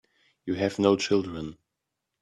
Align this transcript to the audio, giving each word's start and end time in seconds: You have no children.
You 0.47 0.55
have 0.55 0.79
no 0.79 0.97
children. 0.97 1.59